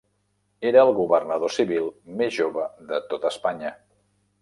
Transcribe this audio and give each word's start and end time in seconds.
Era 0.69 0.81
el 0.83 0.93
governador 0.99 1.53
civil 1.57 1.87
més 2.23 2.35
jove 2.41 2.67
de 2.91 3.03
tota 3.15 3.35
Espanya. 3.37 3.79